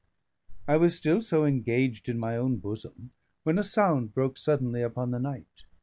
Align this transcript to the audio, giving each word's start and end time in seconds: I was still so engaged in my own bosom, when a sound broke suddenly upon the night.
I 0.67 0.77
was 0.77 0.95
still 0.95 1.21
so 1.21 1.45
engaged 1.45 2.09
in 2.09 2.17
my 2.17 2.35
own 2.35 2.57
bosom, 2.57 3.11
when 3.43 3.59
a 3.59 3.63
sound 3.63 4.15
broke 4.15 4.39
suddenly 4.39 4.81
upon 4.81 5.11
the 5.11 5.19
night. 5.19 5.65